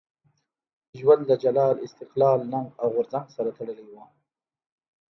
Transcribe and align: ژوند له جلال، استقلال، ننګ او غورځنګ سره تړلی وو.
ژوند 0.99 1.21
له 1.29 1.35
جلال، 1.43 1.75
استقلال، 1.87 2.39
ننګ 2.51 2.69
او 2.81 2.87
غورځنګ 2.95 3.27
سره 3.35 3.49
تړلی 3.57 3.85
وو. 3.89 4.03